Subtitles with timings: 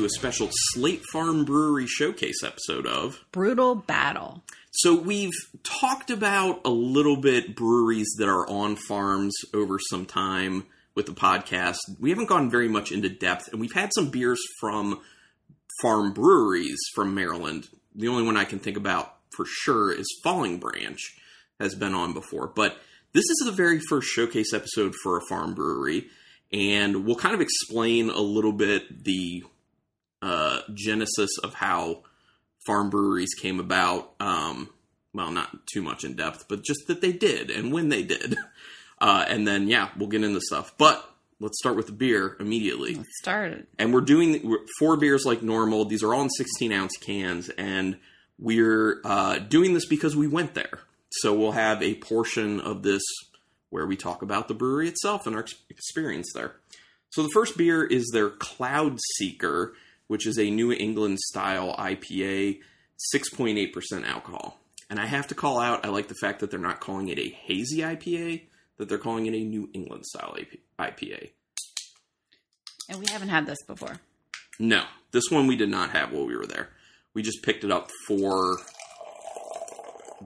[0.00, 4.42] to a special Slate Farm Brewery Showcase episode of Brutal Battle.
[4.70, 10.64] So we've talked about a little bit breweries that are on farms over some time
[10.94, 11.76] with the podcast.
[11.98, 15.02] We haven't gone very much into depth, and we've had some beers from
[15.82, 17.68] farm breweries from Maryland.
[17.94, 21.14] The only one I can think about for sure is Falling Branch
[21.58, 22.78] has been on before, but
[23.12, 26.06] this is the very first showcase episode for a farm brewery,
[26.50, 29.42] and we'll kind of explain a little bit the
[30.22, 32.02] uh, genesis of how
[32.66, 34.12] farm breweries came about.
[34.20, 34.70] Um,
[35.12, 38.36] well, not too much in depth, but just that they did and when they did.
[39.02, 40.74] Uh, and then, yeah, we'll get into stuff.
[40.76, 41.02] But
[41.40, 42.96] let's start with the beer immediately.
[42.96, 43.66] Let's start it.
[43.78, 45.86] And we're doing four beers like normal.
[45.86, 47.48] These are all in 16 ounce cans.
[47.48, 47.96] And
[48.38, 50.80] we're uh, doing this because we went there.
[51.12, 53.02] So we'll have a portion of this
[53.70, 56.56] where we talk about the brewery itself and our experience there.
[57.10, 59.72] So the first beer is their Cloud Seeker,
[60.10, 62.58] which is a New England style IPA,
[63.14, 64.58] 6.8% alcohol.
[64.90, 67.18] And I have to call out, I like the fact that they're not calling it
[67.20, 68.42] a hazy IPA,
[68.78, 70.36] that they're calling it a New England style
[70.80, 71.30] IPA.
[72.88, 74.00] And we haven't had this before.
[74.58, 76.70] No, this one we did not have while we were there.
[77.14, 78.56] We just picked it up for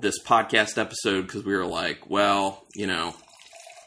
[0.01, 3.15] this podcast episode because we were like, well, you know,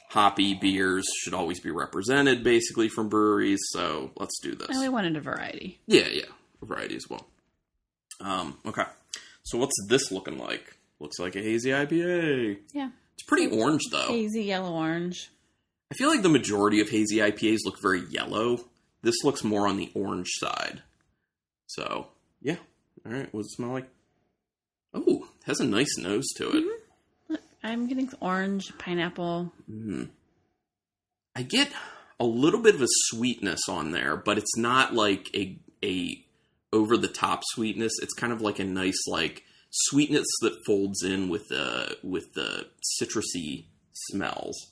[0.10, 4.70] hoppy beers should always be represented basically from breweries, so let's do this.
[4.70, 5.80] And we wanted a variety.
[5.88, 6.26] Yeah, yeah,
[6.62, 7.28] a variety as well.
[8.20, 8.86] Um, okay,
[9.44, 10.78] so what's this looking like?
[11.00, 12.58] Looks like a hazy IPA.
[12.74, 12.90] Yeah.
[13.14, 14.08] It's pretty orange though.
[14.08, 15.30] Hazy yellow orange.
[15.92, 18.60] I feel like the majority of hazy IPAs look very yellow.
[19.04, 20.82] This looks more on the orange side.
[21.68, 22.08] So,
[22.42, 22.58] yeah.
[23.06, 23.88] All right, what does it smell like?
[24.94, 26.64] Oh, has a nice nose to it.
[26.66, 26.77] Look,
[27.68, 29.52] I'm getting orange, pineapple.
[29.70, 30.04] Hmm.
[31.36, 31.70] I get
[32.20, 36.24] a little bit of a sweetness on there, but it's not like a a
[36.72, 37.94] over the top sweetness.
[38.02, 42.68] It's kind of like a nice like sweetness that folds in with the with the
[43.00, 44.72] citrusy smells.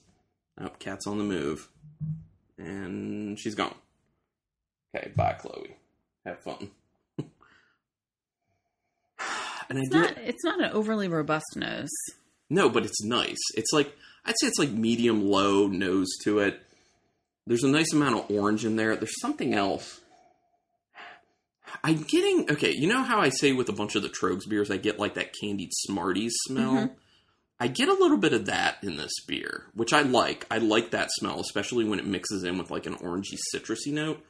[0.59, 1.67] Oh, cat's on the move,
[2.57, 3.75] and she's gone.
[4.95, 5.75] Okay, bye, Chloe.
[6.25, 6.71] Have fun.
[7.19, 7.27] and
[9.77, 10.17] I It's do not.
[10.17, 11.89] It's not an overly robust nose.
[12.49, 13.37] No, but it's nice.
[13.55, 13.95] It's like
[14.25, 16.61] I'd say it's like medium low nose to it.
[17.47, 18.95] There's a nice amount of orange in there.
[18.95, 20.01] There's something else.
[21.83, 22.71] I'm getting okay.
[22.71, 25.15] You know how I say with a bunch of the Tröegs beers, I get like
[25.15, 26.73] that candied Smarties smell.
[26.73, 26.93] Mm-hmm.
[27.59, 30.45] I get a little bit of that in this beer, which I like.
[30.51, 34.25] I like that smell, especially when it mixes in with like an orangey, citrusy note.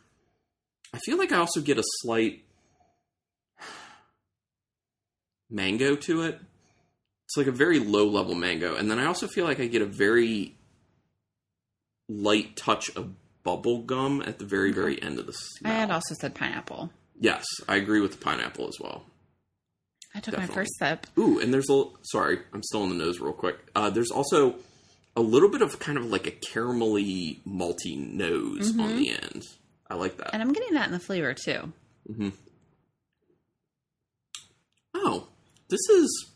[0.94, 2.44] I feel like I also get a slight
[5.50, 6.40] mango to it.
[7.26, 9.82] It's like a very low level mango, and then I also feel like I get
[9.82, 10.56] a very
[12.08, 13.14] light touch of
[13.44, 15.74] bubble gum at the very, very end of the smell.
[15.74, 16.92] I had also said pineapple.
[17.20, 19.06] yes, I agree with the pineapple as well.
[20.14, 21.08] I took my first sip.
[21.18, 23.58] Ooh, and there's a sorry, I'm still on the nose real quick.
[23.76, 24.56] Uh, there's also
[25.16, 29.44] a little bit of kind of like a caramelly malty nose on the end.
[29.90, 30.34] I like that.
[30.34, 31.74] And I'm getting that in the flavor too.
[32.10, 32.30] Mm-hmm.
[34.94, 35.28] Oh,
[35.70, 36.32] this is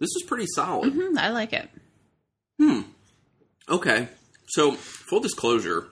[0.00, 0.92] this is pretty solid.
[0.92, 1.68] Mhm, I like it.
[2.60, 2.82] Hmm.
[3.68, 4.08] Okay,
[4.48, 5.88] so full disclosure,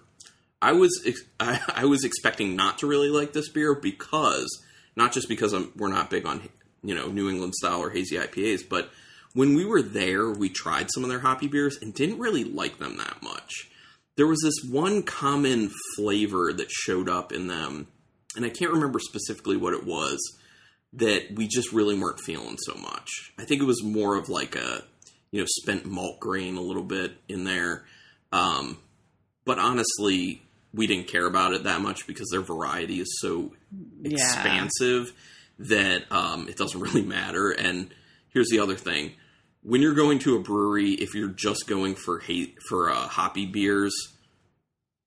[0.61, 4.49] I was ex- I, I was expecting not to really like this beer because
[4.97, 6.49] not just because I'm, we're not big on
[6.83, 8.91] you know New England style or hazy IPAs, but
[9.35, 12.79] when we were there, we tried some of their hoppy beers and didn't really like
[12.79, 13.71] them that much.
[14.17, 17.87] There was this one common flavor that showed up in them,
[18.37, 20.21] and I can't remember specifically what it was
[20.94, 23.32] that we just really weren't feeling so much.
[23.38, 24.82] I think it was more of like a
[25.30, 27.84] you know spent malt grain a little bit in there.
[28.32, 28.78] Um,
[29.44, 30.42] but honestly,
[30.75, 33.53] we didn't care about it that much because their variety is so
[34.03, 34.12] Yeah.
[34.14, 35.12] expansive
[35.58, 37.50] that um, it doesn't really matter.
[37.50, 37.92] And
[38.28, 39.12] here's the other thing:
[39.62, 43.47] when you're going to a brewery, if you're just going for hate for uh, hoppy
[43.47, 43.95] beers,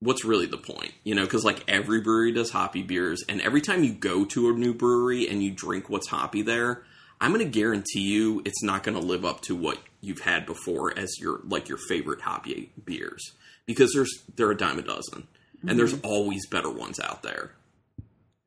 [0.06, 0.94] what's really the point?
[1.04, 4.50] You know, because like every brewery does hoppy beers, and every time you go to
[4.50, 6.84] a new brewery and you drink what's hoppy there,
[7.20, 10.46] I'm going to guarantee you it's not going to live up to what you've had
[10.46, 13.34] before as your like your favorite hoppy beers
[13.66, 15.28] because there's they're a dime a dozen,
[15.68, 16.06] and there's mm-hmm.
[16.06, 17.52] always better ones out there.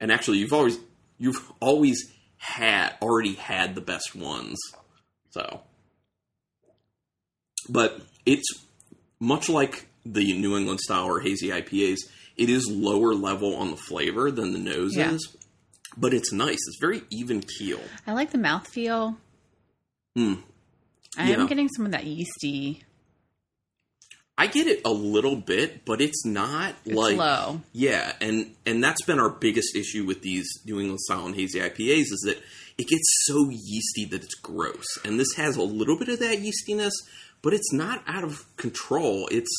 [0.00, 0.78] And actually, you've always
[1.19, 4.58] you've always had already had the best ones,
[5.31, 5.62] so.
[7.69, 8.46] But it's
[9.20, 11.99] much like the New England style or hazy IPAs,
[12.37, 15.12] it is lower level on the flavor than the nose Yeah.
[15.12, 15.37] is,
[15.96, 16.58] but it's nice.
[16.69, 17.81] It's very even keel.
[18.06, 19.16] I like the mouthfeel.
[20.16, 20.34] Hmm.
[21.16, 21.40] I Yeah.
[21.40, 22.84] am getting some of that yeasty.
[24.40, 27.62] I get it a little bit, but it's not It's like low.
[27.72, 31.58] Yeah, and and that's been our biggest issue with these New England style and hazy
[31.60, 32.38] IPAs is that
[32.78, 34.84] it gets so yeasty that it's gross.
[35.05, 36.93] And this has a little bit of that yeastiness,
[37.43, 39.26] but it's not out of control.
[39.32, 39.50] It's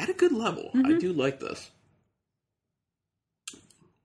[0.00, 0.70] at a good level.
[0.74, 0.98] I mm-hmm.
[0.98, 1.70] do like this.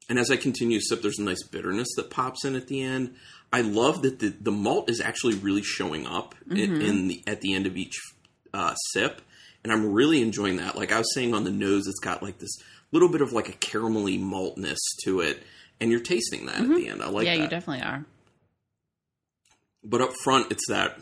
[0.10, 2.84] And as I continue to sip, there's a nice bitterness that pops in at the
[2.84, 3.16] end.
[3.52, 7.42] I love that the, the malt is actually really showing up in, in the at
[7.42, 7.96] the end of each
[8.54, 9.22] uh, sip,
[9.64, 10.76] and I'm really enjoying that.
[10.76, 12.58] Like I was saying on the nose, it's got like this
[12.92, 15.42] little bit of like a caramelly maltness to it,
[15.80, 16.76] and you're tasting that at mm-hmm.
[16.76, 17.02] the end.
[17.02, 17.32] I like that.
[17.32, 17.44] yeah, that.
[17.44, 18.06] you definitely are.
[19.84, 21.00] but up front, it's that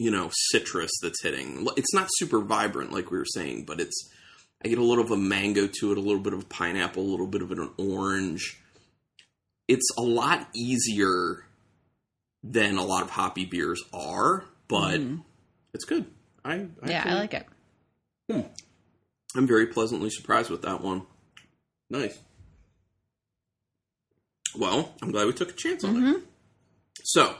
[0.00, 1.66] you know citrus that's hitting.
[1.76, 4.08] It's not super vibrant like we were saying, but it's
[4.64, 7.02] I get a little of a mango to it, a little bit of a pineapple,
[7.02, 8.58] a little bit of an orange.
[9.68, 11.44] It's a lot easier
[12.42, 15.00] than a lot of hoppy beers are, but
[15.74, 16.06] it's good.
[16.44, 16.88] I, I Mm-hmm.
[16.88, 17.46] yeah, I like it.
[19.36, 21.02] I'm very pleasantly surprised with that one.
[21.90, 22.18] Nice.
[24.56, 26.22] Well, I'm glad we took a chance on it.
[27.04, 27.34] So,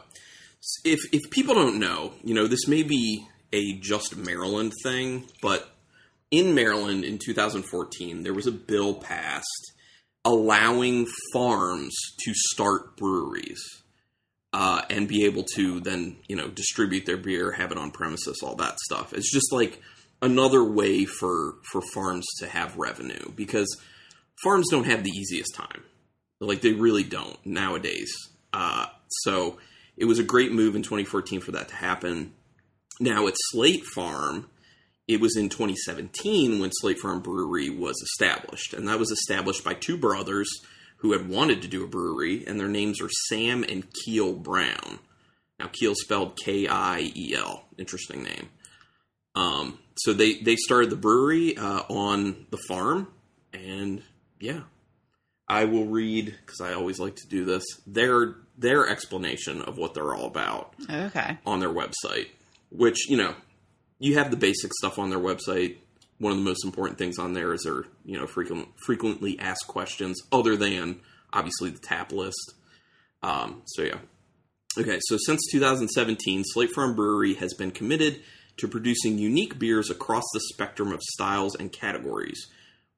[0.85, 5.75] if if people don't know, you know, this may be a just Maryland thing, but
[6.31, 9.73] in Maryland in 2014, there was a bill passed
[10.25, 13.63] allowing farms to start breweries
[14.53, 18.41] uh, and be able to then, you know, distribute their beer, have it on premises,
[18.43, 19.13] all that stuff.
[19.13, 19.81] It's just like
[20.23, 23.81] another way for for farms to have revenue because
[24.43, 25.85] farms don't have the easiest time.
[26.41, 28.13] Like they really don't nowadays.
[28.53, 29.59] Uh, so
[30.01, 32.33] it was a great move in 2014 for that to happen.
[32.99, 34.49] Now at Slate Farm,
[35.07, 39.75] it was in 2017 when Slate Farm Brewery was established, and that was established by
[39.75, 40.51] two brothers
[40.97, 45.01] who had wanted to do a brewery, and their names are Sam and Kiel Brown.
[45.59, 47.67] Now Kiel spelled K I E L.
[47.77, 48.49] Interesting name.
[49.35, 53.09] Um, so they they started the brewery uh, on the farm,
[53.53, 54.03] and
[54.39, 54.63] yeah,
[55.47, 57.65] I will read because I always like to do this.
[57.87, 61.39] Their their explanation of what they're all about Okay.
[61.47, 62.29] on their website,
[62.71, 63.35] which you know
[63.99, 65.77] you have the basic stuff on their website.
[66.19, 69.67] One of the most important things on there is their you know frequent frequently asked
[69.67, 71.01] questions, other than
[71.33, 72.55] obviously the tap list.
[73.23, 73.99] Um, so yeah,
[74.79, 74.99] okay.
[75.03, 78.21] So since 2017, Slate Farm Brewery has been committed
[78.59, 82.47] to producing unique beers across the spectrum of styles and categories.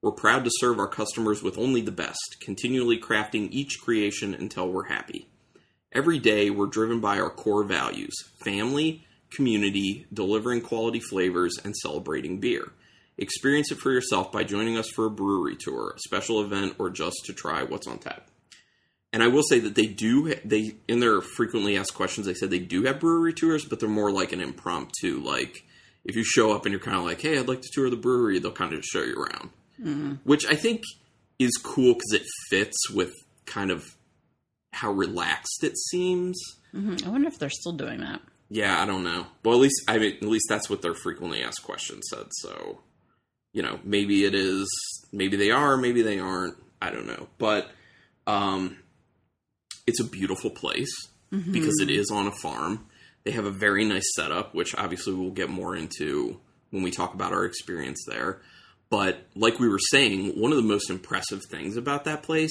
[0.01, 4.69] We're proud to serve our customers with only the best, continually crafting each creation until
[4.69, 5.29] we're happy.
[5.95, 12.41] Every day, we're driven by our core values family, community, delivering quality flavors, and celebrating
[12.41, 12.73] beer.
[13.19, 16.89] Experience it for yourself by joining us for a brewery tour, a special event, or
[16.89, 18.29] just to try what's on tap.
[19.13, 22.51] And I will say that they do they in their frequently asked questions they said
[22.51, 25.21] they do have brewery tours, but they're more like an impromptu.
[25.23, 25.65] Like
[26.05, 27.97] if you show up and you're kind of like, "Hey, I'd like to tour the
[27.97, 30.13] brewery," they'll kind of just show you around, mm-hmm.
[30.25, 30.83] which I think
[31.39, 33.13] is cool because it fits with
[33.45, 33.85] kind of
[34.73, 36.41] how relaxed it seems.
[36.73, 38.21] hmm I wonder if they're still doing that.
[38.49, 39.27] Yeah, I don't know.
[39.45, 42.27] Well, at least I mean, at least that's what their frequently asked questions said.
[42.41, 42.81] So,
[43.53, 44.69] you know, maybe it is,
[45.13, 46.57] maybe they are, maybe they aren't.
[46.81, 47.71] I don't know, but
[48.27, 48.77] um,
[49.87, 50.93] it's a beautiful place
[51.51, 52.87] because it is on a farm.
[53.25, 57.15] They have a very nice setup, which obviously we'll get more into when we talk
[57.15, 58.41] about our experience there.
[58.91, 62.51] But like we were saying, one of the most impressive things about that place,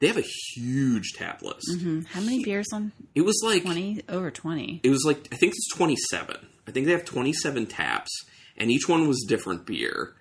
[0.00, 0.24] they have a
[0.54, 1.66] huge tap list.
[1.80, 4.02] hmm How many beers on It was like 20?
[4.08, 4.80] Over 20.
[4.82, 6.36] it was like I think it's 27.
[6.66, 8.10] I think they have 27 taps
[8.56, 10.14] and each one was different beer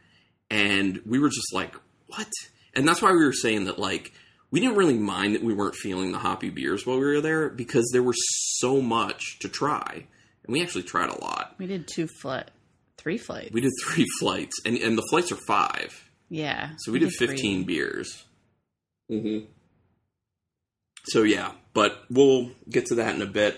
[0.50, 1.76] and we were just like,
[2.08, 2.30] "What?"
[2.74, 4.14] And that's why we were saying that like
[4.50, 7.50] we didn't really mind that we weren't feeling the hoppy beers while we were there
[7.50, 8.16] because there was
[8.60, 10.06] so much to try.
[10.46, 11.56] And we actually tried a lot.
[11.58, 12.50] We did two flight,
[12.98, 13.52] three flights.
[13.52, 16.10] We did 3 flights and and the flights are 5.
[16.30, 16.72] yeah.
[16.80, 17.28] So we did three.
[17.28, 18.24] 15 beers.
[19.12, 19.48] Mhm.
[21.10, 23.58] So yeah, but we'll get to that in a bit.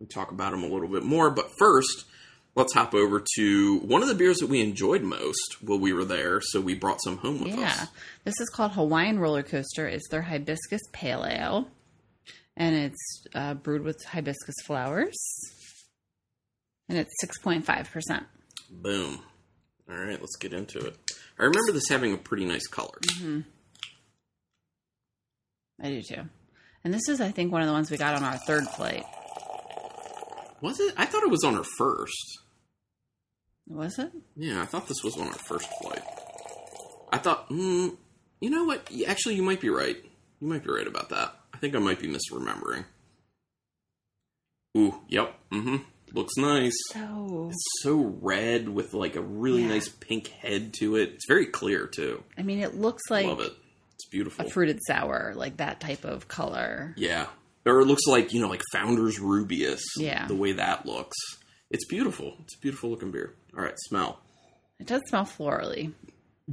[0.00, 2.04] We talk about them a little bit more, but first,
[2.54, 6.04] let's hop over to one of the beers that we enjoyed most while we were
[6.04, 6.40] there.
[6.42, 7.66] So we brought some home with Yeah.
[7.70, 7.78] us.
[7.80, 7.86] Yeah,
[8.24, 9.86] this is called Hawaiian Roller Coaster.
[9.86, 11.68] It's their hibiscus pale ale.
[12.58, 15.16] And it's uh, brewed with hibiscus flowers.
[16.88, 17.12] And it's
[17.44, 18.24] 6.5%.
[18.70, 19.20] Boom.
[19.90, 20.96] All right, let's get into it.
[21.38, 22.98] I remember this having a pretty nice color.
[25.82, 26.22] I do too.
[26.86, 29.04] And this is, I think, one of the ones we got on our third flight.
[30.60, 30.94] Was it?
[30.96, 32.38] I thought it was on our first.
[33.66, 34.12] Was it?
[34.36, 36.04] Yeah, I thought this was on our first flight.
[37.12, 37.96] I thought, mm,
[38.40, 38.88] you know what?
[39.08, 39.96] Actually, you might be right.
[40.40, 41.34] You might be right about that.
[41.52, 42.84] I think I might be misremembering.
[44.78, 45.34] Ooh, yep.
[45.50, 45.78] Mm-hmm.
[46.12, 46.76] Looks nice.
[46.92, 49.70] So, It's so red with like a really Yeah.
[49.70, 51.14] nice pink head to it.
[51.14, 52.22] It's very clear too.
[52.38, 53.54] I mean, it looks like Love it.
[53.96, 54.46] It's beautiful.
[54.46, 56.94] a fruited sour, like that type of color.
[56.96, 57.26] Yeah.
[57.64, 59.80] Or it looks like, you know, like Founders Rubaeus.
[59.96, 60.26] Yeah.
[60.26, 61.16] The way that looks.
[61.70, 62.36] It's beautiful.
[62.42, 63.34] It's a beautiful looking beer.
[63.56, 64.20] All right, smell.
[64.78, 65.92] It does smell florally.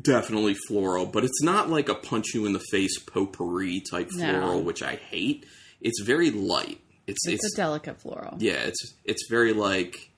[0.01, 4.25] Definitely floral, but it's not like a punch you in the face potpourri type No.
[4.39, 5.45] floral, which I hate.
[5.81, 6.79] It's very light.
[7.05, 8.37] It's It's, it's, a delicate floral.
[8.39, 10.09] yeah, it's it's very like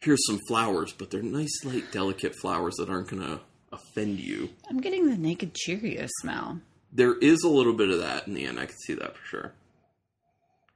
[0.00, 3.40] here's some flowers, but they're nice, light, delicate flowers that aren't gonna
[3.76, 4.50] offend you.
[4.68, 6.60] I'm getting the naked Cheerio smell.
[6.92, 8.58] There is a little bit of that in the end.
[8.58, 9.52] I can see that for sure.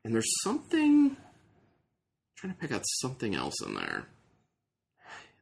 [0.05, 1.11] And there's something.
[1.11, 1.17] I'm
[2.37, 4.07] trying to pick out something else in there.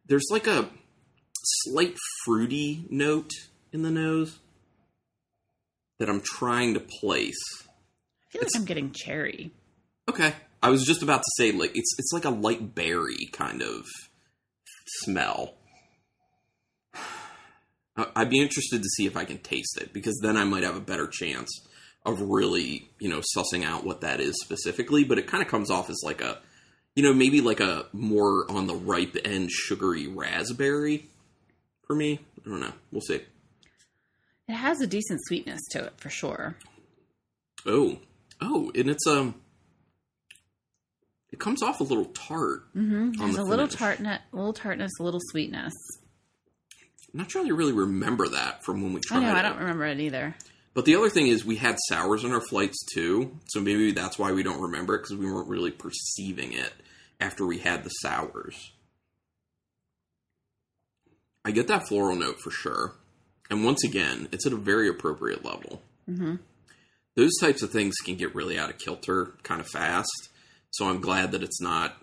[0.06, 0.70] There's like a
[1.42, 3.30] slight fruity note
[3.72, 4.38] in the nose
[5.98, 7.38] that I'm trying to place.
[7.60, 9.52] I feel like I'm getting cherry.
[10.08, 10.34] Okay.
[10.62, 13.84] I was just about to say like it's it's like a light berry kind of
[15.02, 15.54] smell.
[18.14, 20.76] I'd be interested to see if I can taste it because then I might have
[20.76, 21.50] a better chance
[22.06, 25.70] of really, you know, sussing out what that is specifically, but it kind of comes
[25.70, 26.38] off as like a
[26.98, 31.06] you know, maybe like a more on the ripe end sugary raspberry
[31.86, 32.18] for me.
[32.44, 32.72] I don't know.
[32.90, 33.20] We'll see.
[34.48, 36.56] It has a decent sweetness to it for sure.
[37.64, 37.98] Oh.
[38.40, 39.36] Oh, and it's um
[41.30, 42.64] it comes off a little tart.
[42.74, 43.12] Mm-hmm.
[43.12, 45.74] There's the a little tartness, little tartness, a little sweetness.
[47.12, 49.34] I'm not sure I really remember that from when we I tried know, it.
[49.34, 50.34] I don't remember it either.
[50.74, 54.18] But the other thing is we had sours on our flights too, so maybe that's
[54.18, 56.72] why we don't remember it because we weren't really perceiving it
[57.18, 58.72] after we had the sours.
[61.44, 62.94] I get that floral note for sure,
[63.50, 65.82] and once again, it's at a very appropriate level.
[66.08, 66.36] Mm-hmm.
[67.16, 70.28] Those types of things can get really out of kilter kind of fast,
[70.70, 71.96] so I'm glad that it's not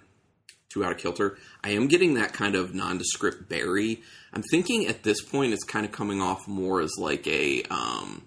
[0.75, 1.37] too out of kilter.
[1.63, 4.01] I am getting that kind of nondescript berry.
[4.33, 8.23] I'm thinking at this point it's kind of coming off more as like a um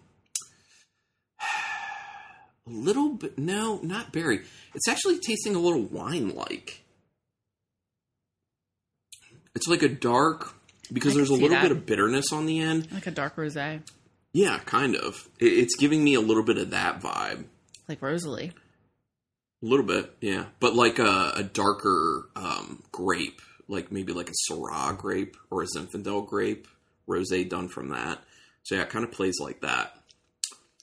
[2.66, 4.40] a little bit no, not berry.
[4.74, 6.82] It's actually tasting a little wine like.
[9.54, 10.54] It's like a dark
[10.92, 11.62] because there's a little that.
[11.62, 12.88] bit of bitterness on the end.
[12.92, 13.82] Like a dark rosé,
[14.32, 15.28] Yeah, kind of.
[15.38, 17.44] It's giving me a little bit of that vibe.
[17.88, 18.52] like Rosalie.
[19.60, 24.52] A little bit, yeah, but like a, a darker um, grape, like maybe like a
[24.52, 26.68] Syrah grape or a Zinfandel grape,
[27.08, 28.22] rosé done from that.
[28.62, 29.94] So yeah, it kind of plays like that.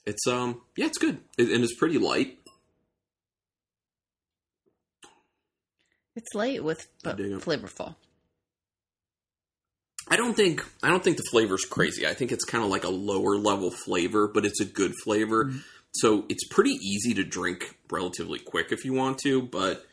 [0.06, 2.38] It's um, yeah, it's good, it, and it's pretty light.
[6.16, 7.96] It's light with but flavorful.
[10.08, 12.06] I don't think I don't think the flavor's crazy.
[12.06, 15.52] I think it's kind of like a lower level flavor, but it's a good flavor.
[16.00, 19.86] So it's pretty easy to drink relatively quick if you want to, but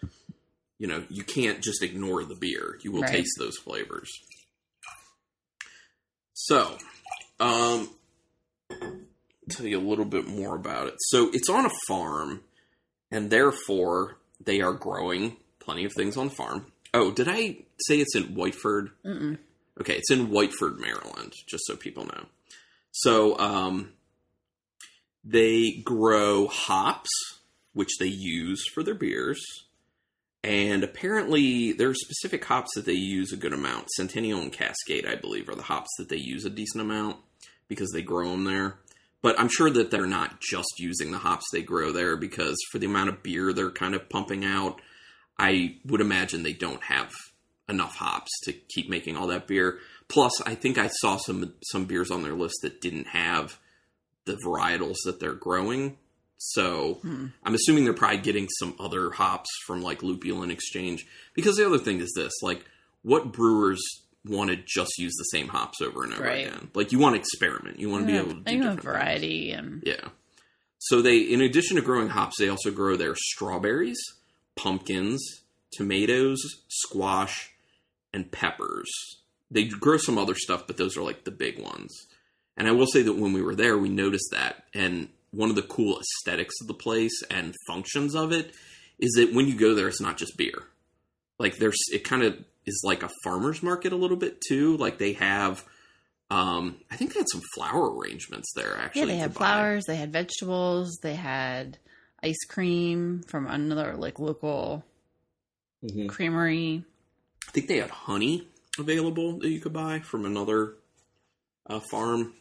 [0.79, 2.79] you know, you can't just ignore the beer.
[2.83, 3.13] You will Right.
[3.13, 4.11] taste those flavors.
[6.35, 6.77] So,
[7.41, 7.91] um
[9.51, 10.95] tell you a little bit more about it.
[10.99, 12.43] So, it's on a farm
[13.11, 16.73] and therefore they are growing plenty of things on the farm.
[16.95, 18.91] Oh, did I say it's in Whiteford?
[19.05, 19.39] Mm-mm.
[19.81, 22.27] Okay, it's in Whiteford, Maryland, just so people know.
[22.93, 23.93] So, um,
[25.25, 27.11] they grow hops,
[27.73, 29.43] which they use for their beers.
[30.45, 33.91] And apparently, there are specific hops that they use a good amount.
[33.91, 37.19] Centennial and Cascade, I believe, are the hops that they use a decent amount
[37.69, 38.79] because they grow them there.
[39.23, 42.79] But I'm sure that they're not just using the hops they grow there because for
[42.79, 44.81] the amount of beer they're kind of pumping out,
[45.39, 47.13] I would imagine they don't have
[47.69, 49.79] enough hops to keep making all that beer.
[50.09, 53.59] Plus, I think I saw some some beers on their list that didn't have
[54.25, 55.97] the varietals that they're growing.
[56.39, 57.27] So hmm.
[57.45, 61.07] I'm assuming they're probably getting some other hops from like Lupulin Exchange.
[61.35, 62.65] Because the other thing is this: like,
[63.03, 63.81] what brewers
[64.25, 66.47] want to just use the same hops over and over Right.
[66.47, 66.71] again?
[66.75, 67.79] Like, you want to experiment.
[67.81, 68.85] You want to be able to do different things.
[68.85, 70.09] variety and Yeah.
[70.79, 74.01] So they, in addition to growing hops, they also grow their strawberries,
[74.57, 75.25] pumpkins,
[75.73, 77.51] tomatoes, squash,
[78.13, 78.91] and peppers.
[79.51, 82.07] They grow some other stuff, but those are like the big ones.
[82.57, 84.65] And I will say that when we were there, we noticed that.
[84.75, 88.55] And one of the cool aesthetics of the place and functions of it
[88.99, 90.63] is that when you go there, it's not just beer.
[91.39, 94.77] Like there's, it kind of is like a farmer's market a little bit too.
[94.77, 95.65] Like they have,
[96.31, 99.01] um, I think they had some flower arrangements there actually.
[99.01, 99.39] yeah, they had buy.
[99.39, 101.79] flowers, they had vegetables, they had
[102.23, 104.85] ice cream from another like local
[105.85, 106.09] Mhm.
[106.09, 106.85] creamery.
[107.49, 108.47] I think they had honey
[108.79, 110.75] available that you could buy from another
[111.67, 112.35] uh, farm.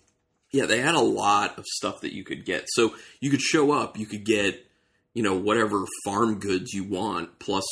[0.51, 2.65] Yeah, they had a lot of stuff that you could get.
[2.67, 4.65] So you could show up, you could get,
[5.13, 7.63] you know, whatever farm goods you want, plus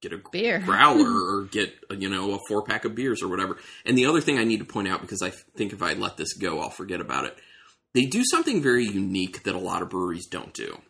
[0.00, 0.60] get a Beer.
[0.60, 3.58] growler or get you know a four pack of beers or whatever.
[3.84, 6.16] And the other thing I need to point out because I think if I let
[6.16, 7.36] this go, I'll forget about it.
[7.92, 10.80] They do something very unique that a lot of breweries don't do.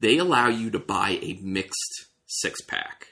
[0.00, 3.09] They allow you to buy a mixed six pack.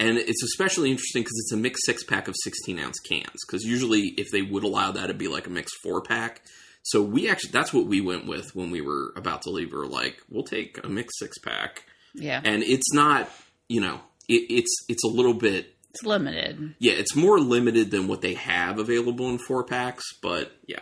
[0.00, 3.36] And it's especially interesting because it's a mixed six pack of 16 ounce cans.
[3.46, 6.42] Because usually, if they would allow that, it'd be like a mixed four pack.
[6.82, 9.72] So we actually, that's what we went with when we were about to leave.
[9.72, 11.84] We were like, we'll take a mixed six pack.
[12.14, 12.40] Yeah.
[12.42, 13.30] And it's not,
[13.68, 16.74] you know, it, it's it's a little bit, It's limited.
[16.78, 20.04] yeah, it's more limited than what they have available in four packs.
[20.22, 20.80] But yeah,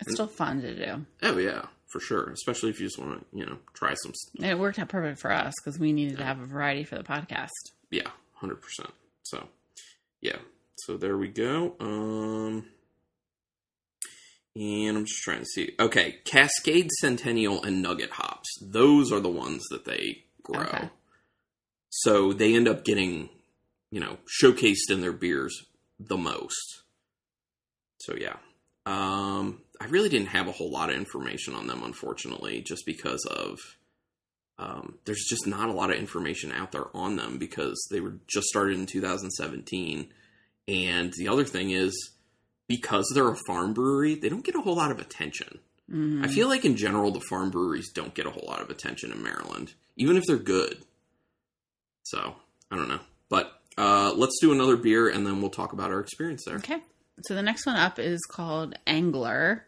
[0.00, 1.06] It's still fun to do.
[1.22, 2.30] oh yeah, for sure.
[2.30, 4.88] Especially if you just want to, you know, try some, s- And it worked out
[4.88, 7.50] perfect for us because we needed to have a variety for the podcast.
[7.90, 8.90] yeah, hundred percent.
[9.22, 9.48] So
[10.20, 10.38] yeah,
[10.76, 11.74] so there we go.
[11.80, 12.66] Um,
[14.54, 15.72] and I'm just trying to see.
[15.78, 18.48] Okay, Cascade Centennial and Nugget hops.
[18.62, 20.62] Those are the ones that they grow.
[20.62, 20.90] Okay.
[21.90, 23.28] So they end up getting,
[23.90, 25.64] you know, showcased in their beers
[25.98, 26.82] the most.
[27.98, 28.36] So yeah.
[28.84, 33.26] Um I really didn't have a whole lot of information on them unfortunately just because
[33.26, 33.58] of
[34.58, 38.14] um, there's just not a lot of information out there on them because they were
[38.26, 40.08] just started in 2017
[40.68, 42.12] and the other thing is
[42.68, 45.58] because they're a farm brewery they don't get a whole lot of attention
[45.90, 46.24] Mhm.
[46.24, 49.12] I feel like in general the farm breweries don't get a whole lot of attention
[49.12, 50.78] in Maryland, even if they're good.
[52.02, 52.34] So
[52.72, 52.98] I don't know,
[53.28, 56.56] but uh, let's do another beer and then we'll talk about our experience there.
[56.56, 56.82] Okay.
[57.22, 59.64] So the next one up is called Angler,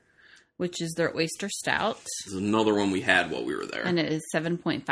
[0.59, 1.97] which is their oyster stout,
[2.27, 3.83] This is another one we had while we were there.
[3.87, 4.85] and it is 7.5%.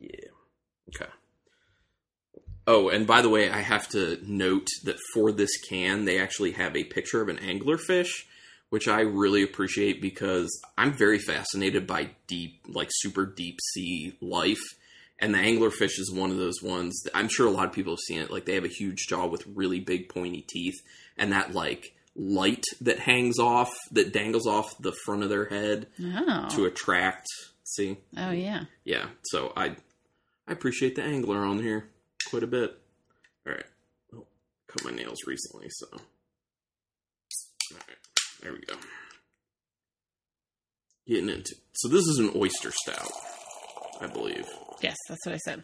[0.00, 0.08] yeah.
[0.94, 1.10] Okay.
[2.66, 6.52] Oh, and by the way, I have to note that for this can, they actually
[6.52, 8.10] have a picture of an anglerfish,
[8.70, 10.48] which I really appreciate because
[10.78, 14.62] I'm very fascinated by deep, like super deep sea life.
[15.18, 17.92] And the anglerfish is one of those ones that I'm sure a lot of people
[17.94, 18.30] have seen it.
[18.30, 20.76] Like they have a huge jaw with really big pointy teeth,
[21.16, 25.86] and that like light that hangs off, that dangles off the front of their head
[26.02, 26.48] Oh.
[26.50, 27.26] to attract.
[27.64, 28.64] See, oh, yeah.
[28.84, 29.06] yeah.
[29.24, 29.76] So I
[30.46, 31.88] I appreciate the angler on here
[32.28, 32.78] quite a bit.
[33.46, 33.64] All right,
[34.12, 34.26] well, oh,
[34.68, 36.00] cut my nails recently, so all
[37.78, 37.96] right,
[38.42, 38.74] there we go.
[41.06, 43.10] Getting into so this is an oyster stout,
[44.00, 44.46] I believe.
[44.82, 45.62] Yes, that's what I said.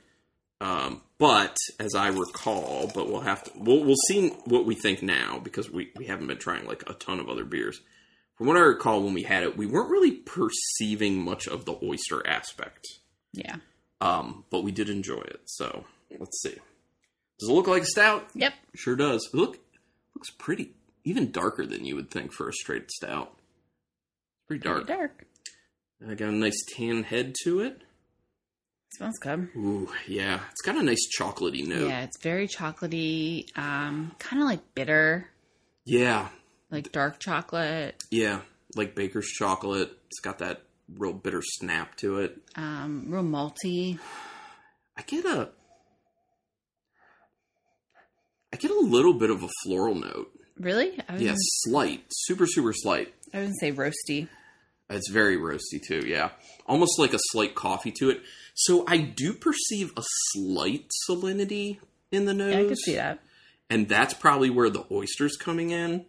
[0.60, 5.02] Um, but as I recall, but we'll have to we'll we'll see what we think
[5.02, 7.80] now because we we haven't been trying like a ton of other beers.
[8.36, 11.76] From what I recall when we had it, we weren't really perceiving much of the
[11.82, 12.86] oyster aspect.
[13.32, 13.56] Yeah.
[14.00, 15.40] Um, but we did enjoy it.
[15.46, 15.84] So
[16.18, 16.54] let's see.
[17.38, 18.28] Does it look like a stout?
[18.34, 18.52] Yep.
[18.74, 19.28] Sure does.
[19.32, 19.58] Look,
[20.14, 20.72] looks pretty,
[21.04, 23.36] even darker than you would think for a straight stout.
[24.46, 24.86] Pretty dark.
[24.86, 25.26] Pretty dark.
[26.08, 27.82] I got a nice tan head to it.
[28.90, 29.48] Smells good.
[29.56, 31.88] Ooh, yeah, it's got a nice chocolatey note.
[31.88, 35.28] Yeah, it's very chocolatey, um, kind of like bitter,
[35.84, 36.28] yeah,
[36.70, 38.40] like dark chocolate, yeah,
[38.74, 39.92] like baker's chocolate.
[40.06, 40.62] It's got that
[40.96, 42.38] real bitter snap to it.
[42.56, 43.98] um, real malty.
[44.96, 45.50] I get a,
[48.52, 50.30] I get a little bit of a floral note.
[50.58, 50.98] Really?
[51.08, 53.14] I was, Yeah, gonna, slight, super, super slight.
[53.34, 54.28] I gonna say roasty.
[54.90, 56.30] It's very roasty too, yeah.
[56.66, 58.22] Almost like a slight coffee to it.
[58.54, 61.78] So I do perceive a slight salinity
[62.10, 62.54] in the nose.
[62.54, 63.20] Yeah, I could see that.
[63.70, 66.06] And that's probably where the oyster's coming in.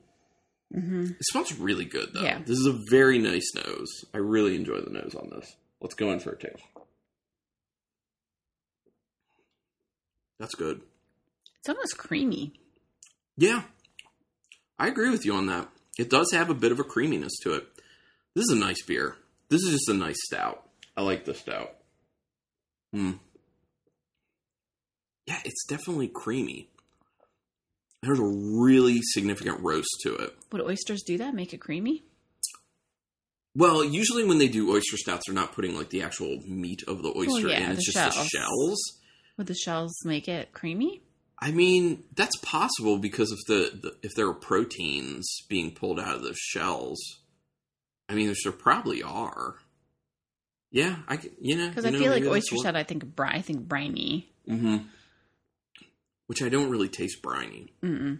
[0.73, 2.21] hmm It smells really good though.
[2.21, 2.39] Yeah.
[2.39, 3.89] This is a very nice nose.
[4.13, 5.55] I really enjoy the nose on this.
[5.81, 6.63] Let's go in for a taste.
[10.39, 10.81] That's good.
[11.59, 12.53] It's almost creamy.
[13.37, 13.63] Yeah.
[14.77, 15.67] I agree with you on that.
[15.97, 17.67] It does have a bit of a creaminess to it.
[18.35, 19.15] This is a nice beer.
[19.49, 20.63] This is just a nice stout.
[20.95, 21.75] I like the stout.
[22.93, 23.13] Hmm.
[25.27, 26.69] Yeah, it's definitely creamy.
[28.01, 30.35] There's a really significant roast to it.
[30.51, 31.33] Would oysters do that?
[31.33, 32.03] Make it creamy?
[33.55, 37.03] Well, usually when they do oyster stouts, they're not putting like the actual meat of
[37.03, 37.71] the oyster yeah, in.
[37.71, 38.27] It's just the shells.
[38.27, 38.99] shells.
[39.37, 41.01] Would the shells make it creamy?
[41.39, 46.15] I mean, that's possible because of the, the if there are proteins being pulled out
[46.15, 46.99] of those shells.
[48.09, 49.55] I mean, there probably are.
[50.71, 52.75] Yeah, I you know Because I know, feel like oyster what- stout.
[52.75, 54.27] I think bri- I think briny.
[54.47, 54.87] Mhm.
[56.27, 57.73] Which I don't really taste briny.
[57.81, 58.19] Mm-mm.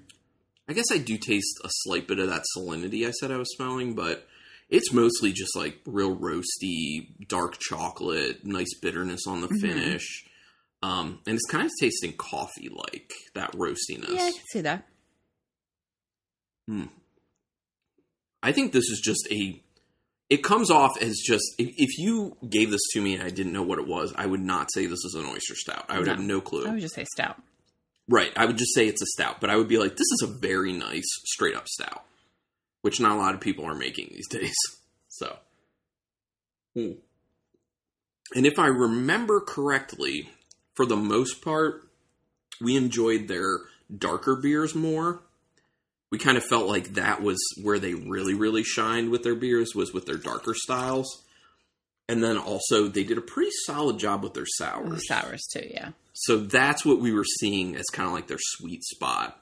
[0.68, 3.52] I guess I do taste a slight bit of that salinity I said I was
[3.56, 4.28] smelling, but
[4.70, 9.62] it's mostly just like real roasty, dark chocolate, nice bitterness on the Mhm.
[9.62, 10.26] finish.
[10.82, 14.10] Um, and it's kind of tasting coffee like that roastiness.
[14.10, 14.88] Yeah, I can see that.
[16.68, 16.86] Hmm.
[18.42, 19.62] I think this is just a
[20.30, 23.54] it comes off as just if, if you gave this to me and I didn't
[23.54, 25.86] know what it was, I would not say this is an oyster stout.
[25.90, 26.14] I would No.
[26.16, 26.68] have no clue.
[26.68, 27.42] I would just say stout.
[28.08, 28.32] Right.
[28.36, 30.28] I would just say it's a stout, but I would be like, this is a
[30.28, 32.04] very nice straight up stout,
[32.82, 34.56] which not a lot of people are making these days.
[35.10, 35.38] So,
[36.76, 36.92] Hmm.
[38.36, 40.30] and if I remember correctly,
[40.76, 41.90] for the most part,
[42.62, 43.60] we enjoyed their
[43.96, 45.24] darker beers more.
[46.12, 49.76] We kind of felt like that was where they really, really shined with their beers
[49.76, 51.24] was with their darker styles.
[52.08, 55.08] And then also they did a pretty solid job with their The sours.
[55.08, 55.90] sours too, yeah.
[56.14, 59.40] So that's what we were seeing as kind of like their sweet spot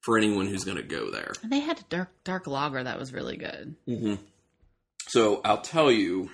[0.00, 1.32] for anyone who's going to go there.
[1.42, 3.76] And they had a dark dark lager that was really good.
[3.86, 4.14] Mm-hmm.
[5.08, 6.30] So I'll tell you,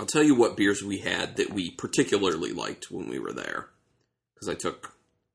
[0.00, 3.68] I'll tell you what beers we had that we particularly liked when we were there,
[4.34, 4.92] because I took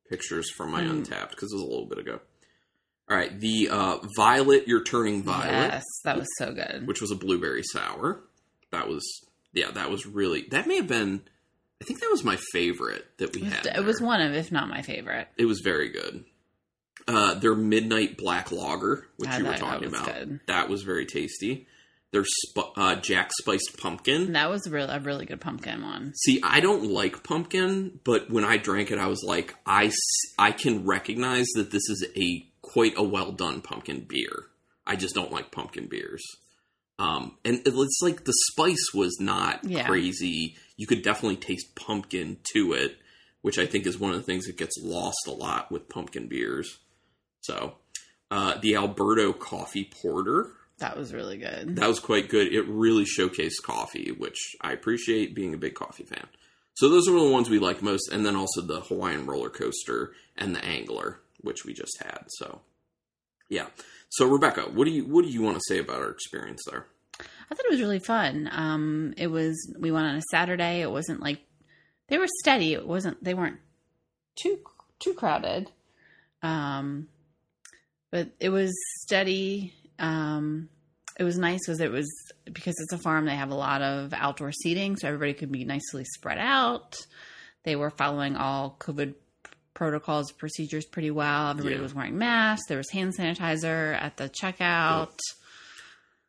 [0.10, 1.06] pictures from my Mm.
[1.06, 2.20] Untappd because it was a little bit ago.
[3.10, 6.86] All right, the uh, Violet, you're turning violet, Yes, that was so good.
[6.88, 8.22] which was a blueberry sour.
[8.72, 9.04] That was
[9.54, 11.22] yeah, that was really that may have been.
[11.82, 13.66] I think that was my favorite that we It was, had.
[13.78, 15.28] it was one of, if not my favorite.
[15.38, 16.26] It was very good.
[17.08, 20.40] Uh, their midnight black lager, which I you were talking was about, good.
[20.48, 21.68] that was very tasty.
[22.12, 24.34] Their sp- uh, Jack spiced pumpkin.
[24.34, 26.14] That was real a really good pumpkin one.
[26.16, 29.96] See, I don't like pumpkin, but when I drank it, I was like, I, s-
[30.38, 34.46] I can recognize that this is a quite a well done pumpkin beer.
[34.86, 36.24] I just don't like pumpkin beers.
[36.98, 39.88] Um, and it's like the spice was not Yeah.
[39.88, 40.56] crazy.
[40.78, 42.98] You could definitely taste pumpkin to it,
[43.42, 46.28] which I think is one of the things that gets lost a lot with pumpkin
[46.28, 46.78] beers.
[47.42, 47.76] So,
[48.32, 51.78] uh, the Alberto Coffee Porter, That was really good.
[51.78, 52.54] that was quite good.
[52.54, 56.28] It really showcased coffee, which I appreciate being a big coffee fan.
[56.76, 60.14] So those are the ones we like most, and then also the Hawaiian roller coaster
[60.38, 62.24] and the Angler, which we just had.
[62.38, 62.62] So,
[63.50, 63.68] yeah.
[64.10, 66.88] So Rebecca, what do you what do you want to say about our experience there?
[67.20, 68.50] I thought it was really fun.
[68.52, 70.82] Um, it was we went on a Saturday.
[70.82, 71.42] It wasn't like
[72.08, 72.74] they were steady.
[72.74, 73.60] It wasn't they weren't
[74.42, 74.60] too
[75.00, 75.72] too crowded.
[76.42, 77.08] Um,
[78.12, 79.74] but it was steady.
[80.00, 80.70] Um,
[81.18, 82.08] it was nice because it was
[82.46, 83.26] because it's a farm.
[83.26, 86.98] They have a lot of outdoor seating, so everybody could be nicely spread out.
[87.64, 89.16] They were following all COVID
[89.80, 91.52] protocols, procedures pretty well.
[91.52, 91.82] Everybody Yeah.
[91.82, 92.68] was wearing masks.
[92.68, 95.18] There was hand sanitizer at the checkout.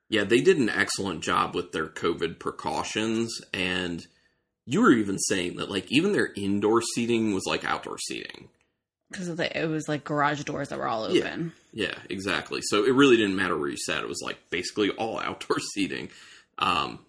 [0.09, 4.07] Yeah, they did an excellent job with their COVID precautions, and
[4.67, 8.49] you were even saying that like even their indoor seating was like outdoor seating.
[9.11, 11.25] because it was like garage doors that were all Yeah.
[11.25, 11.53] open.
[11.73, 12.61] Yeah, exactly.
[12.63, 14.05] So it really didn't matter where you sat.
[14.05, 16.11] It was like basically all outdoor seating.
[16.59, 17.01] Um,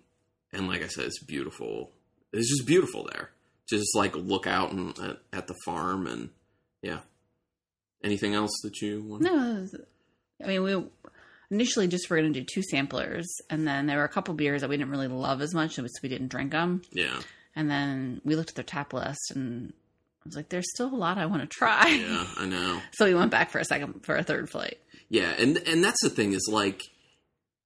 [0.51, 1.91] and like I said, it's beautiful.
[2.33, 3.29] It's just beautiful there.
[3.71, 6.29] Just like look out and at, at the farm and
[6.81, 6.99] yeah.
[8.03, 9.23] Anything else that you want?
[9.23, 9.67] No,
[10.43, 10.83] I mean we
[11.51, 14.61] initially just were going to do two samplers, and then there were a couple beers
[14.61, 16.81] that we didn't really love as much, so we didn't drink them.
[16.91, 17.19] Yeah,
[17.55, 19.73] And then we looked at their tap list, and
[20.23, 22.81] I was like, "There's still a lot I want to try." yeah, I know.
[22.91, 24.79] so we went back for a second for a third flight.
[25.09, 26.81] Yeah, and and that's the thing is like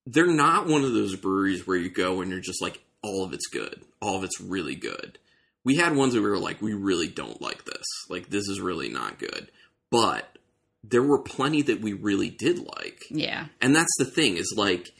[0.05, 3.33] they're not one of those breweries where you go and you're just like all of
[3.33, 5.17] it's good, all of it's really good.
[5.65, 7.85] We had ones that we were like, we really don't like this.
[8.09, 9.51] Like this is really not good.
[9.91, 10.37] But
[10.83, 13.01] there were plenty that we really did like.
[13.09, 14.91] Yeah, And that's the thing is like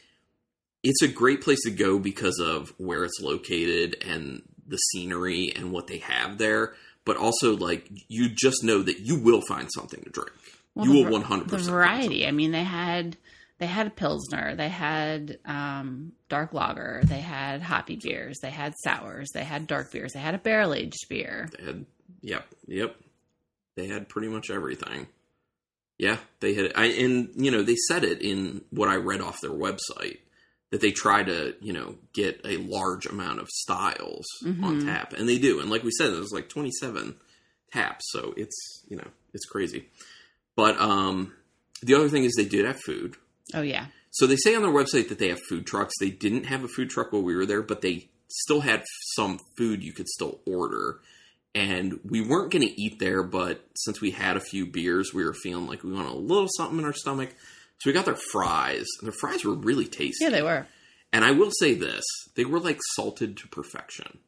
[0.82, 5.72] it's a great place to go because of where it's located and the scenery and
[5.72, 6.74] what they have there,
[7.04, 10.32] but also like you just know that you will find something to drink.
[10.74, 12.26] Well, you will var- one hundred the percent variety.
[12.26, 13.16] I mean, they had
[13.58, 19.28] they had pilsner, they had um, dark lager, they had hoppy beers, they had sours,
[19.32, 21.48] they had dark beers, they had a barrel aged beer.
[21.58, 21.86] They had,
[22.20, 22.96] yep, yep.
[23.76, 25.06] They had pretty much everything.
[25.98, 26.72] Yeah, they had.
[26.74, 30.18] I and you know they said it in what I read off their website
[30.70, 34.84] that they try to you know get a large amount of styles on Mhm.
[34.84, 35.60] tap, and they do.
[35.60, 37.16] And like we said, there's like 27
[37.72, 39.86] taps, so it's you know it's crazy.
[40.54, 41.32] But um,
[41.82, 43.16] the other thing is they did have food.
[43.54, 45.94] Oh yeah, So they say on their website that they have food trucks.
[46.00, 48.82] They didn't have a food truck while we were there, but they still had
[49.14, 51.00] some food you could still order.
[51.54, 55.24] And we weren't going to eat there, but since we had a few beers, we
[55.24, 57.30] were feeling like we wanted a little something in our stomach.
[57.78, 58.86] So we got their fries.
[59.00, 60.24] And their fries were really tasty.
[60.24, 60.66] yeah, they were.
[61.12, 62.04] And I will say this
[62.34, 64.18] they were like salted to perfection.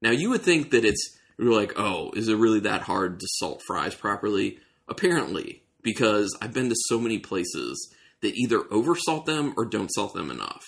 [0.00, 3.26] Now, you would think that it's, you're like, oh, is it really that hard to
[3.38, 4.58] salt fries properly?
[4.88, 10.14] Apparently, because I've been to so many places that either oversalt them or don't salt
[10.14, 10.62] them enough.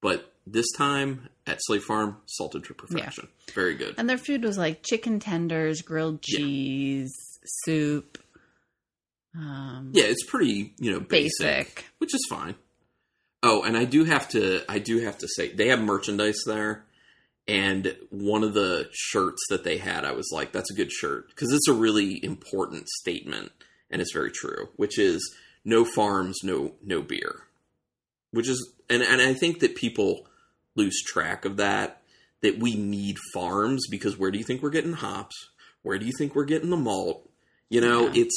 [0.00, 3.28] But this time at Slate Farm, salted to perfection.
[3.54, 3.94] Very good.
[3.98, 6.38] And their food was like chicken tenders, grilled Yeah.
[6.38, 7.14] cheese,
[7.64, 8.18] soup.
[9.34, 11.84] Um, Yeah, it's pretty, you know, basic, basic.
[11.98, 12.54] which is fine.
[13.42, 16.84] Oh, and I do have to I do have to say they have merchandise there.
[17.46, 21.28] And one of the shirts that they had, I was like, that's a good shirt.
[21.28, 23.52] Because it's a really important statement,
[23.90, 25.34] and it's very true, which is
[25.68, 27.42] no farms, no no beer.
[28.30, 30.26] Which is and, and I think that people
[30.74, 32.02] lose track of that,
[32.42, 35.34] that we need farms because where do you think we're getting hops?
[35.82, 37.28] Where do you think we're getting the malt?
[37.68, 38.22] You know, Yeah.
[38.22, 38.36] it's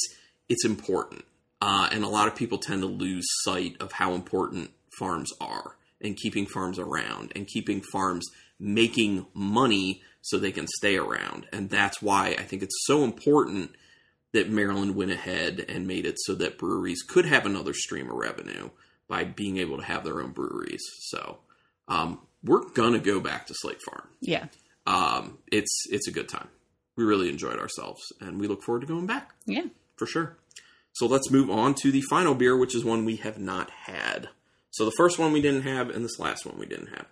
[0.50, 1.24] it's important.
[1.62, 5.76] Uh, and a lot of people tend to lose sight of how important farms are
[6.02, 8.26] and keeping farms around and keeping farms
[8.60, 11.48] making money so they can stay around.
[11.54, 13.76] And that's why I think it's so important
[14.34, 18.16] that Maryland went ahead and made it so that breweries could have another stream of
[18.16, 18.70] revenue
[19.08, 20.82] by being able to have their own breweries.
[21.00, 21.40] So
[21.88, 24.08] um, we're gonna go back to Slate Farm.
[24.22, 24.46] Yeah.
[24.88, 26.48] Um, it's it's a good time.
[26.96, 29.66] We really enjoyed ourselves, and we look forward to going back Yeah.
[29.96, 30.38] for sure.
[30.94, 34.30] So let's move on to the final beer, which is one we have not had.
[34.72, 37.06] So the first one we didn't have, and this last one we didn't have.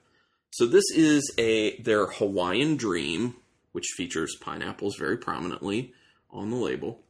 [0.51, 3.35] So this is a their Hawaiian Dream,
[3.71, 5.93] which features pineapples very prominently
[6.31, 7.01] on the label.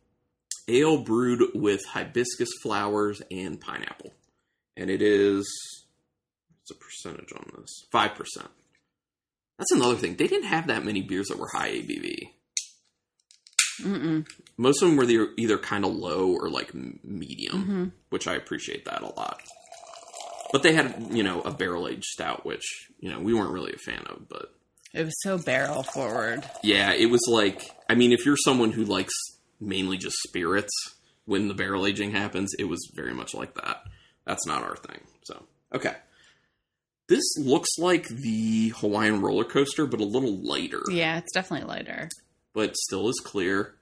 [0.70, 4.14] Ale brewed with hibiscus flowers and pineapple,
[4.78, 5.46] and it is
[6.58, 7.86] what's the percentage on this?
[7.92, 8.50] Five percent.
[9.58, 10.16] That's another thing.
[10.16, 12.30] They didn't have that many beers that were high ABV
[13.82, 14.28] Mm-mm.
[14.58, 18.36] most of them were the, either kind of low or like medium, hmm which I
[18.36, 19.40] appreciate that a lot.
[20.52, 22.64] But they had, you know, a barrel aged stout, which
[23.00, 24.28] you know we weren't really a fan of.
[24.28, 24.52] But
[24.94, 26.44] It was so barrel forward.
[26.64, 29.14] yeah, it was like, I mean, if you're someone who likes
[29.60, 30.72] mainly just spirits
[31.26, 33.84] when the barrel aging happens, it was very much like that.
[34.26, 35.02] That's not our thing.
[35.24, 35.44] So
[35.74, 35.96] okay,
[37.08, 40.82] this looks like the Hawaiian roller coaster, but a little lighter.
[40.90, 42.10] Yeah, it's definitely lighter.
[42.54, 43.76] but still is clear.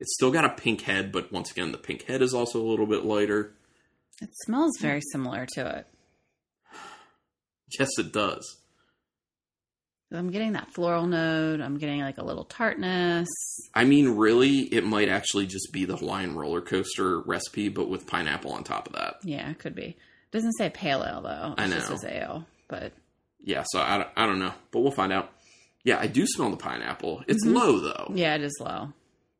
[0.00, 2.66] It's still got a pink head, but once again, the pink head is also a
[2.68, 3.52] little bit lighter.
[4.20, 5.86] It smells very similar to it.
[7.78, 8.58] Yes, it does.
[10.14, 11.60] I'm getting that floral note.
[11.60, 13.28] I'm getting like a little tartness.
[13.74, 18.06] I mean, really, it might actually just be the Hawaiian roller coaster recipe, but with
[18.06, 19.16] pineapple on top of that.
[19.24, 19.96] Yeah, it could be.
[20.30, 21.54] doesn't say pale ale though.
[21.56, 21.96] It I just know.
[21.96, 22.46] says ale.
[22.66, 22.92] But
[23.44, 25.30] Yeah, so I, don't- I don't know, but we'll find out.
[25.84, 27.22] Yeah, I do smell the pineapple.
[27.28, 27.54] It's Mhm.
[27.54, 28.10] low, though.
[28.14, 28.92] yeah, it is low.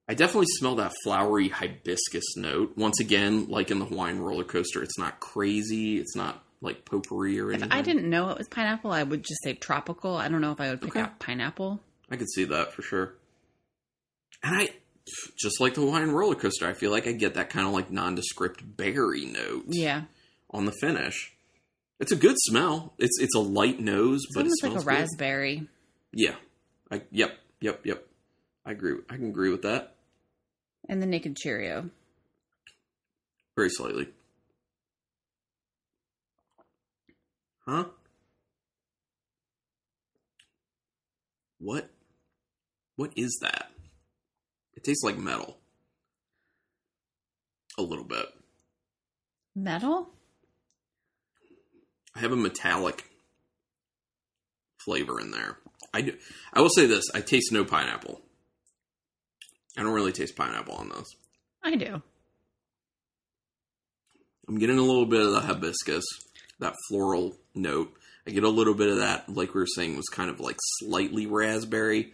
[0.07, 2.75] I definitely smell that flowery hibiscus note.
[2.77, 5.97] Once again, like in the Hawaiian roller coaster, it's not crazy.
[5.99, 7.73] It's not like potpourri or If anything.
[7.73, 10.17] I didn't know it was pineapple, I would just say tropical.
[10.17, 11.01] I don't know if I would pick Okay.
[11.01, 11.81] out pineapple.
[12.11, 13.15] I could see that for sure.
[14.43, 14.69] And I,
[15.37, 17.91] just like the Hawaiian roller coaster, I feel like I get that kind of like
[17.91, 20.03] nondescript berry note Yeah,
[20.51, 21.33] on the finish.
[22.01, 22.93] It's a good smell.
[22.99, 24.93] It's it's a light nose, it's but it almost like smells a good.
[24.95, 25.69] raspberry.
[26.13, 26.35] Yeah.
[26.91, 28.07] I yep yep yep.
[28.67, 28.97] I agree.
[29.09, 29.95] I can agree with that
[30.89, 31.91] And the naked Cheerio.
[33.57, 34.09] very slightly.
[37.67, 37.85] Huh?
[41.59, 41.91] What?
[42.97, 43.71] What is that?
[44.75, 45.57] It tastes like metal.
[47.79, 48.27] A little bit.
[49.57, 50.11] Metal?
[52.15, 53.05] I have a metallic
[54.85, 55.59] flavor in there.
[55.93, 56.17] I do,
[56.53, 58.21] I will say this: I taste no pineapple.
[59.77, 61.17] I don't really taste pineapple on those.
[61.63, 62.03] I do.
[64.47, 66.05] I'm getting a little bit of the hibiscus,
[66.61, 67.95] that floral note.
[68.27, 70.57] I get a little bit of that, like we were saying, was kind of like
[70.79, 72.13] slightly raspberry.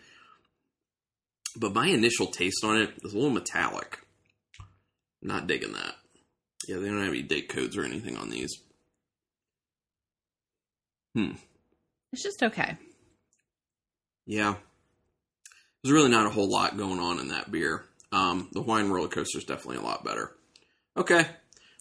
[1.57, 4.01] But my initial taste on it is a little metallic.
[5.23, 5.95] Not digging that.
[6.67, 8.51] Yeah, they don't have any date codes or anything on these.
[11.15, 11.33] Hmm.
[12.13, 12.77] It's just okay.
[14.27, 14.55] Yeah.
[15.83, 17.85] There's really not a whole lot going on in that beer.
[18.13, 20.33] Um, the wine roller coaster is definitely a lot better.
[20.97, 21.27] Okay.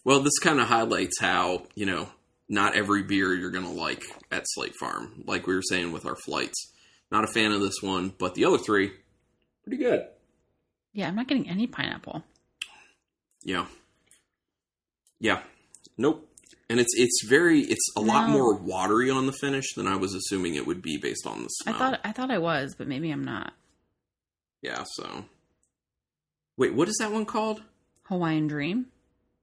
[0.03, 2.09] Well, this kind of highlights how, you know,
[2.49, 5.23] not every beer you're going to like at Slate Farm.
[5.25, 6.73] Like we were saying with our flights.
[7.11, 8.91] Not a fan of this one, but the other three,
[9.63, 10.05] pretty good.
[10.93, 12.23] Yeah, I'm not getting any pineapple.
[13.43, 13.65] Yeah.
[15.19, 15.41] Yeah.
[15.97, 16.27] Nope.
[16.69, 20.13] And it's it's very it's a lot more watery on the finish than I was
[20.13, 21.75] assuming it would be based on the smell.
[21.75, 23.53] I thought I thought I was, but maybe I'm not.
[24.61, 25.25] yeah, so
[26.57, 27.63] Wait, what is that one called?
[28.03, 28.87] Hawaiian Dream.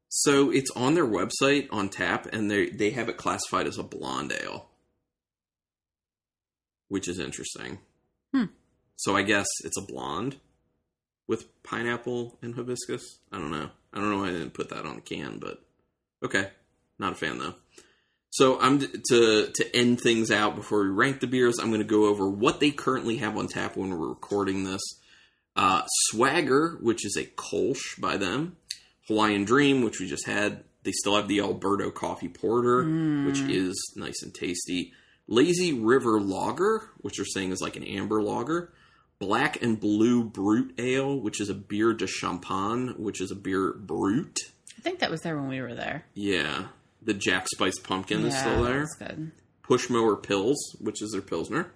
[0.08, 3.82] So it's on their website on tap, and they they have it classified as a
[3.82, 4.68] blonde ale,
[6.88, 7.78] which is interesting.
[8.32, 8.44] Hmm.
[8.96, 10.36] So I guess it's a blonde
[11.28, 13.18] with pineapple and hibiscus.
[13.32, 13.70] I don't know.
[13.92, 15.62] I don't know why I didn't put that on the can, but
[16.24, 16.50] okay,
[16.98, 17.54] not a fan though.
[18.30, 21.58] So I'm to to end things out before we rank the beers.
[21.58, 24.82] I'm going to go over what they currently have on tap when we're recording this.
[25.56, 28.56] Uh, Swagger, which is a Kolsch by them.
[29.08, 32.84] Hawaiian Dream, which we just had, They still have the Alberto Coffee Porter,
[33.26, 34.92] which is nice and tasty.
[35.28, 38.72] Lazy River Lager, which they're saying is like an amber lager.
[39.18, 43.72] Black and Blue Brute Ale, which is a beer de champagne, which is a beer
[43.72, 44.38] brute.
[44.78, 46.04] I think that was there when we were there.
[46.14, 46.66] Yeah.
[47.02, 48.80] The Jack Spice Pumpkin is still there.
[48.80, 49.32] That's good.
[49.64, 51.72] Pushmower Pills, which is their Pilsner.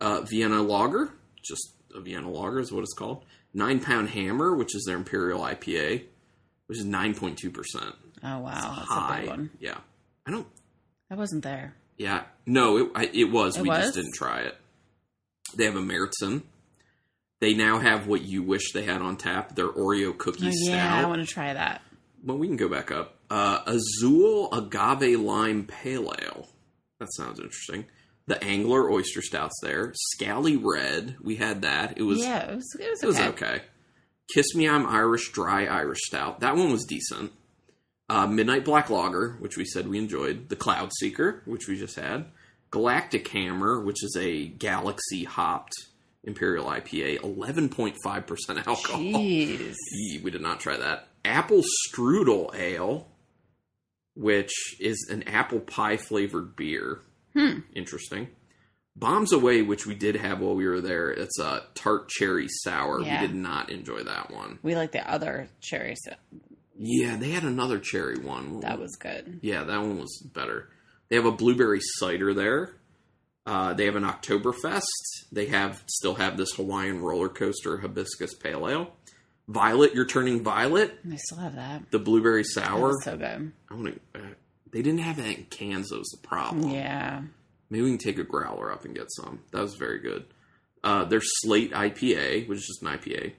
[0.00, 1.10] Uh, Vienna Lager,
[1.42, 3.24] just a Vienna Lager is what it's called.
[3.52, 6.04] Nine Pound Hammer, which is their Imperial IPA,
[6.70, 7.94] which is 9.2%.
[8.22, 9.24] Oh wow, that's a High.
[9.26, 9.50] one.
[9.58, 9.78] Yeah.
[10.24, 10.46] I don't,
[11.10, 11.74] I wasn't there.
[11.98, 12.22] yeah.
[12.46, 13.56] No, it, I, it was.
[13.56, 13.86] It we was?
[13.86, 14.56] just didn't try it.
[15.56, 16.42] They have a Meritzen.
[17.40, 20.94] They now have what you wish they had on tap their Oreo cookie Oh, yeah,
[20.94, 21.82] I want to try that.
[22.24, 23.16] Well, we can go back up.
[23.30, 26.48] Uh, Azul Agave Lime Pale Ale.
[27.00, 27.86] That sounds interesting.
[28.26, 29.92] The Angler Oyster Stouts there.
[29.96, 31.16] Scally Red.
[31.20, 31.98] We had that.
[31.98, 32.76] It was yeah, it was.
[32.78, 33.28] It was it was okay.
[33.46, 33.62] okay.
[34.34, 36.40] Kiss Me I'm Irish Dry Irish Stout.
[36.40, 37.32] That one was decent.
[38.08, 40.48] Uh, Midnight Black Lager, which we said we enjoyed.
[40.48, 42.26] The Cloud Seeker, which we just had.
[42.70, 45.72] Galactic Hammer, which is a Galaxy hopped
[46.22, 47.96] Imperial IPA, 11.5%
[48.66, 49.00] alcohol.
[49.00, 49.74] Jeez.
[49.92, 51.08] Yee, we did not try that.
[51.24, 53.08] Apple Strudel Ale,
[54.14, 57.00] which is an apple pie flavored beer.
[57.34, 57.60] Hmm.
[57.74, 58.28] Interesting.
[58.96, 61.10] Bombs Away, which we did have while we were there.
[61.10, 63.00] It's a tart cherry sour.
[63.00, 63.20] Yeah.
[63.20, 64.58] We did not enjoy that one.
[64.62, 65.94] We like the other cherry.
[65.96, 66.12] So
[66.76, 68.60] Yeah, they had another cherry one.
[68.60, 69.38] that was good.
[69.42, 70.68] Yeah, that one was better.
[71.08, 72.74] They have a blueberry cider there.
[73.46, 74.82] Uh, they have an Oktoberfest.
[75.32, 78.92] They have still have this Hawaiian roller coaster hibiscus pale ale.
[79.48, 80.96] Violet, you're turning violet.
[81.10, 81.90] I still have that.
[81.90, 82.92] The blueberry sour.
[83.02, 83.52] so good.
[83.70, 84.20] I want to.
[84.20, 84.26] Uh,
[84.72, 85.88] they didn't have that in cans.
[85.88, 86.70] That was the problem.
[86.70, 87.22] Yeah.
[87.70, 89.40] Maybe we can take a growler up and get some.
[89.52, 90.24] That was very good.
[90.82, 93.32] Uh, there's Slate IPA, which is just an IPA.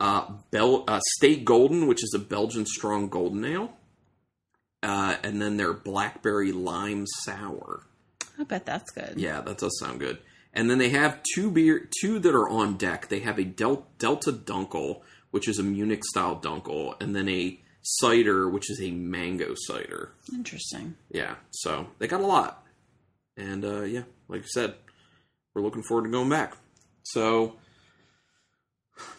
[0.00, 3.72] Uh, Bel- uh, Slate Golden, which is a Belgian strong golden ale.
[4.82, 7.82] Uh, and then their Blackberry Lime Sour.
[8.38, 9.14] I bet that's good.
[9.16, 10.18] Yeah, that does sound good.
[10.52, 13.08] And then they have two beer, two that are on deck.
[13.08, 17.58] They have a Del- Delta Dunkel, which is a Munich style Dunkel, and then a
[17.82, 20.12] cider, which is a mango cider.
[20.32, 20.96] Interesting.
[21.10, 22.65] Yeah, so they got a lot.
[23.36, 24.74] And uh, yeah, like I said,
[25.54, 26.56] we're looking forward to going back.
[27.02, 27.56] So,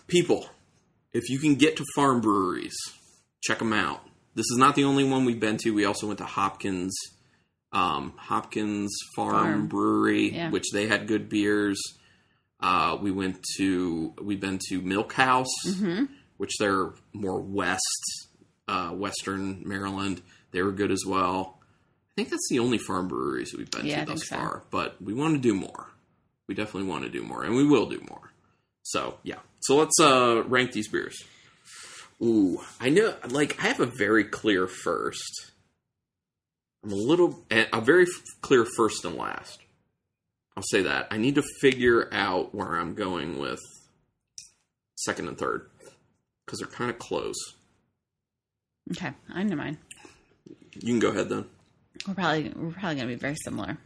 [0.07, 0.47] people,
[1.13, 2.75] if you can get to farm breweries,
[3.41, 4.01] check them out.
[4.35, 5.71] This is not the only one we've been to.
[5.71, 6.95] We also went to Hopkins,
[7.71, 9.67] um, Hopkins Farm, Farm.
[9.67, 10.49] Brewery, Yeah.
[10.51, 11.79] which they had good beers.
[12.59, 16.05] Uh, we went to we've been to Milk House, Mm-hmm.
[16.37, 18.27] which they're more west,
[18.67, 20.21] uh, Western Maryland.
[20.51, 21.56] They were good as well.
[22.17, 24.35] I think that's the only farm breweries we've been Yeah, to thus so.
[24.35, 24.63] far.
[24.71, 25.87] But we want to do more.
[26.47, 28.31] We definitely want to do more, and we will do more.
[28.83, 29.39] So yeah.
[29.61, 31.23] So let's uh, rank these beers.
[32.23, 33.13] Ooh, I know.
[33.27, 35.51] Like I have a very clear first.
[36.83, 38.07] I'm a little a very
[38.41, 39.59] clear first and last.
[40.55, 41.07] I'll say that.
[41.11, 43.59] I need to figure out where I'm going with
[44.95, 45.69] second and third
[46.45, 47.35] because they're kind of close.
[48.91, 49.77] Okay, I know mine.
[50.73, 51.45] You can go ahead then.
[52.05, 53.77] We're probably we're probably gonna be very similar.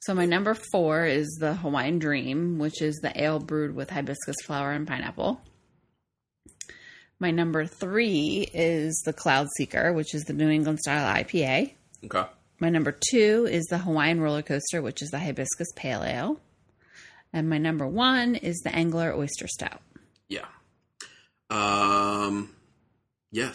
[0.00, 4.36] So my number four is the Hawaiian Dream, which is the ale brewed with hibiscus
[4.44, 5.40] flower and pineapple.
[7.20, 11.74] My number three is the Cloud Seeker, which is the New England style IPA.
[12.04, 12.24] Okay.
[12.58, 16.40] My number two is the Hawaiian Roller Coaster, which is the hibiscus pale ale.
[17.32, 19.80] And my number one is the Angler Oyster Stout.
[20.28, 20.46] Yeah.
[21.48, 22.56] Um.
[23.30, 23.54] Yes,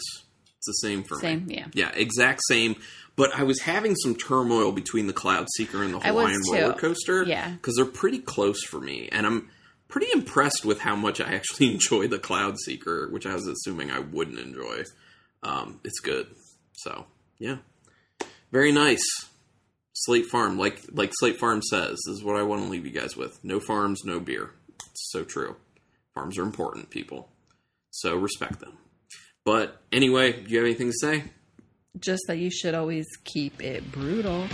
[0.58, 1.20] it's the same for me.
[1.20, 1.66] Same, yeah.
[1.72, 2.76] Yeah, exact same.
[3.16, 7.24] But I was having some turmoil between the Cloud Seeker and the Hawaiian roller coaster.
[7.24, 7.50] Yeah.
[7.50, 9.48] because they're pretty close for me, and I'm
[9.88, 13.90] pretty impressed with how much I actually enjoy the Cloud Seeker, which I was assuming
[13.90, 14.84] I wouldn't enjoy.
[15.42, 16.26] Um, it's good.
[16.74, 17.06] So
[17.38, 17.56] yeah,
[18.52, 19.02] very nice.
[19.94, 23.16] Slate Farm, like like Slate Farm says, is what I want to leave you guys
[23.16, 23.42] with.
[23.44, 24.50] No farms, no beer.
[24.78, 25.56] It's so true.
[26.14, 27.30] Farms are important, people.
[27.90, 28.78] So respect them.
[29.48, 31.24] But anyway, do you have anything to say?
[31.98, 34.46] Just that you should always keep it brutal.